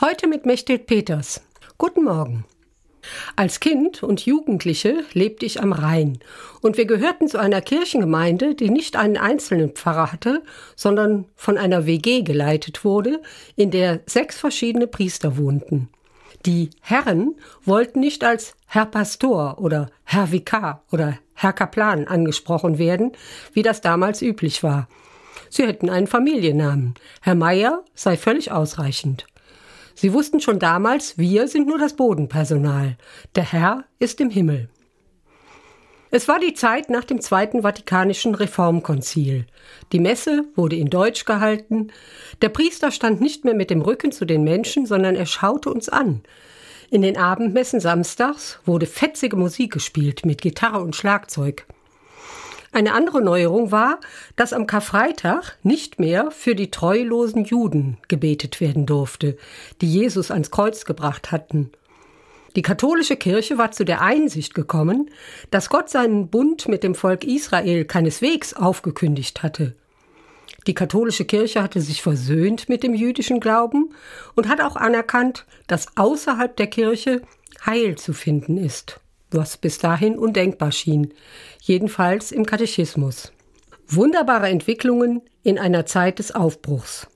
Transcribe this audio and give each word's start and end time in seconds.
Heute 0.00 0.28
mit 0.28 0.46
Mechthild 0.46 0.86
Peters. 0.86 1.42
Guten 1.76 2.04
Morgen. 2.04 2.46
Als 3.36 3.60
Kind 3.60 4.02
und 4.02 4.24
Jugendliche 4.24 5.04
lebte 5.12 5.44
ich 5.44 5.60
am 5.60 5.74
Rhein 5.74 6.20
und 6.62 6.78
wir 6.78 6.86
gehörten 6.86 7.28
zu 7.28 7.36
einer 7.36 7.60
Kirchengemeinde, 7.60 8.54
die 8.54 8.70
nicht 8.70 8.96
einen 8.96 9.18
einzelnen 9.18 9.72
Pfarrer 9.72 10.10
hatte, 10.10 10.42
sondern 10.74 11.26
von 11.36 11.58
einer 11.58 11.84
WG 11.84 12.22
geleitet 12.22 12.82
wurde, 12.82 13.20
in 13.56 13.70
der 13.70 14.00
sechs 14.06 14.38
verschiedene 14.40 14.86
Priester 14.86 15.36
wohnten. 15.36 15.90
Die 16.46 16.70
Herren 16.80 17.34
wollten 17.66 18.00
nicht 18.00 18.24
als 18.24 18.54
Herr 18.68 18.86
Pastor 18.86 19.58
oder 19.58 19.90
Herr 20.04 20.32
Vikar 20.32 20.82
oder 20.90 21.18
Herr 21.34 21.52
Kaplan 21.52 22.08
angesprochen 22.08 22.78
werden, 22.78 23.12
wie 23.52 23.62
das 23.62 23.82
damals 23.82 24.22
üblich 24.22 24.62
war. 24.62 24.88
Sie 25.50 25.66
hätten 25.66 25.90
einen 25.90 26.06
Familiennamen. 26.06 26.94
Herr 27.20 27.34
Meier 27.34 27.84
sei 27.94 28.16
völlig 28.16 28.50
ausreichend. 28.50 29.26
Sie 30.00 30.14
wussten 30.14 30.40
schon 30.40 30.58
damals, 30.58 31.18
wir 31.18 31.46
sind 31.46 31.68
nur 31.68 31.76
das 31.76 31.92
Bodenpersonal. 31.92 32.96
Der 33.34 33.52
Herr 33.52 33.84
ist 33.98 34.18
im 34.22 34.30
Himmel. 34.30 34.70
Es 36.10 36.26
war 36.26 36.38
die 36.38 36.54
Zeit 36.54 36.88
nach 36.88 37.04
dem 37.04 37.20
Zweiten 37.20 37.60
Vatikanischen 37.60 38.34
Reformkonzil. 38.34 39.44
Die 39.92 39.98
Messe 39.98 40.46
wurde 40.54 40.76
in 40.76 40.88
Deutsch 40.88 41.26
gehalten. 41.26 41.92
Der 42.40 42.48
Priester 42.48 42.92
stand 42.92 43.20
nicht 43.20 43.44
mehr 43.44 43.52
mit 43.52 43.68
dem 43.68 43.82
Rücken 43.82 44.10
zu 44.10 44.24
den 44.24 44.42
Menschen, 44.42 44.86
sondern 44.86 45.16
er 45.16 45.26
schaute 45.26 45.70
uns 45.70 45.90
an. 45.90 46.22
In 46.88 47.02
den 47.02 47.18
Abendmessen 47.18 47.78
samstags 47.78 48.58
wurde 48.64 48.86
fetzige 48.86 49.36
Musik 49.36 49.70
gespielt 49.70 50.24
mit 50.24 50.40
Gitarre 50.40 50.80
und 50.80 50.96
Schlagzeug. 50.96 51.66
Eine 52.72 52.92
andere 52.92 53.20
Neuerung 53.20 53.72
war, 53.72 53.98
dass 54.36 54.52
am 54.52 54.68
Karfreitag 54.68 55.58
nicht 55.64 55.98
mehr 55.98 56.30
für 56.30 56.54
die 56.54 56.70
treulosen 56.70 57.44
Juden 57.44 57.98
gebetet 58.06 58.60
werden 58.60 58.86
durfte, 58.86 59.36
die 59.80 59.92
Jesus 59.92 60.30
ans 60.30 60.52
Kreuz 60.52 60.84
gebracht 60.84 61.32
hatten. 61.32 61.72
Die 62.54 62.62
katholische 62.62 63.16
Kirche 63.16 63.58
war 63.58 63.72
zu 63.72 63.84
der 63.84 64.02
Einsicht 64.02 64.54
gekommen, 64.54 65.10
dass 65.50 65.68
Gott 65.68 65.88
seinen 65.88 66.28
Bund 66.28 66.68
mit 66.68 66.84
dem 66.84 66.94
Volk 66.94 67.24
Israel 67.24 67.84
keineswegs 67.84 68.54
aufgekündigt 68.54 69.42
hatte. 69.42 69.74
Die 70.68 70.74
katholische 70.74 71.24
Kirche 71.24 71.62
hatte 71.62 71.80
sich 71.80 72.02
versöhnt 72.02 72.68
mit 72.68 72.84
dem 72.84 72.94
jüdischen 72.94 73.40
Glauben 73.40 73.94
und 74.36 74.48
hat 74.48 74.60
auch 74.60 74.76
anerkannt, 74.76 75.44
dass 75.66 75.96
außerhalb 75.96 76.56
der 76.56 76.66
Kirche 76.68 77.22
Heil 77.66 77.96
zu 77.96 78.12
finden 78.12 78.58
ist 78.58 79.00
was 79.30 79.56
bis 79.56 79.78
dahin 79.78 80.18
undenkbar 80.18 80.72
schien, 80.72 81.14
jedenfalls 81.60 82.32
im 82.32 82.46
Katechismus. 82.46 83.32
Wunderbare 83.88 84.48
Entwicklungen 84.48 85.22
in 85.42 85.58
einer 85.58 85.86
Zeit 85.86 86.18
des 86.18 86.32
Aufbruchs. 86.34 87.08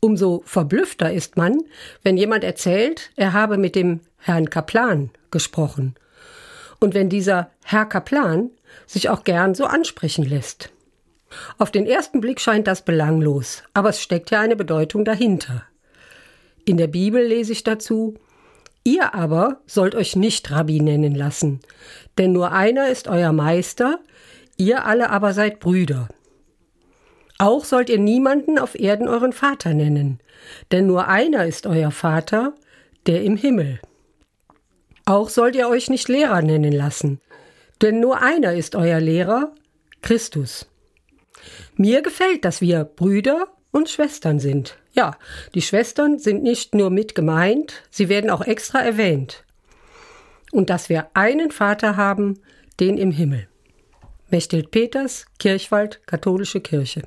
Umso 0.00 0.42
verblüffter 0.44 1.12
ist 1.12 1.36
man, 1.36 1.58
wenn 2.02 2.16
jemand 2.16 2.44
erzählt, 2.44 3.10
er 3.16 3.32
habe 3.32 3.56
mit 3.56 3.74
dem 3.74 4.00
Herrn 4.18 4.50
Kaplan 4.50 5.10
gesprochen. 5.30 5.94
Und 6.80 6.94
wenn 6.94 7.08
dieser 7.08 7.50
Herr 7.64 7.86
Kaplan 7.86 8.50
sich 8.86 9.08
auch 9.08 9.24
gern 9.24 9.54
so 9.54 9.64
ansprechen 9.64 10.24
lässt. 10.24 10.70
Auf 11.58 11.70
den 11.70 11.86
ersten 11.86 12.20
Blick 12.20 12.40
scheint 12.40 12.66
das 12.66 12.84
belanglos, 12.84 13.62
aber 13.74 13.90
es 13.90 14.00
steckt 14.00 14.30
ja 14.30 14.40
eine 14.40 14.56
Bedeutung 14.56 15.04
dahinter. 15.04 15.64
In 16.64 16.76
der 16.76 16.86
Bibel 16.86 17.22
lese 17.24 17.52
ich 17.52 17.64
dazu, 17.64 18.14
Ihr 18.88 19.14
aber 19.14 19.60
sollt 19.66 19.94
euch 19.94 20.16
nicht 20.16 20.50
Rabbi 20.50 20.80
nennen 20.80 21.14
lassen, 21.14 21.60
denn 22.16 22.32
nur 22.32 22.52
einer 22.52 22.88
ist 22.88 23.06
euer 23.06 23.34
Meister, 23.34 24.00
ihr 24.56 24.86
alle 24.86 25.10
aber 25.10 25.34
seid 25.34 25.60
Brüder. 25.60 26.08
Auch 27.36 27.66
sollt 27.66 27.90
ihr 27.90 27.98
niemanden 27.98 28.58
auf 28.58 28.74
Erden 28.74 29.06
euren 29.06 29.34
Vater 29.34 29.74
nennen, 29.74 30.20
denn 30.72 30.86
nur 30.86 31.06
einer 31.06 31.44
ist 31.44 31.66
euer 31.66 31.90
Vater, 31.90 32.54
der 33.06 33.24
im 33.24 33.36
Himmel. 33.36 33.78
Auch 35.04 35.28
sollt 35.28 35.54
ihr 35.54 35.68
euch 35.68 35.90
nicht 35.90 36.08
Lehrer 36.08 36.40
nennen 36.40 36.72
lassen, 36.72 37.20
denn 37.82 38.00
nur 38.00 38.22
einer 38.22 38.54
ist 38.54 38.74
euer 38.74 39.00
Lehrer, 39.00 39.52
Christus. 40.00 40.66
Mir 41.76 42.00
gefällt, 42.00 42.46
dass 42.46 42.62
wir 42.62 42.84
Brüder 42.84 43.48
und 43.78 43.88
Schwestern 43.88 44.40
sind. 44.40 44.76
Ja, 44.92 45.16
die 45.54 45.62
Schwestern 45.62 46.18
sind 46.18 46.42
nicht 46.42 46.74
nur 46.74 46.90
mit 46.90 47.14
gemeint, 47.14 47.82
sie 47.90 48.08
werden 48.08 48.28
auch 48.28 48.42
extra 48.42 48.80
erwähnt. 48.80 49.44
Und 50.50 50.68
dass 50.68 50.88
wir 50.88 51.08
einen 51.14 51.50
Vater 51.50 51.96
haben, 51.96 52.40
den 52.80 52.98
im 52.98 53.12
Himmel. 53.12 53.48
Mechthild 54.30 54.70
Peters, 54.70 55.26
Kirchwald, 55.38 56.00
Katholische 56.06 56.60
Kirche. 56.60 57.02